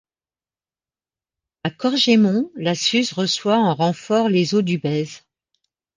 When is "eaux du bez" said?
4.55-5.07